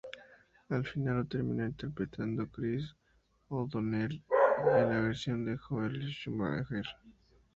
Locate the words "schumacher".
6.11-6.85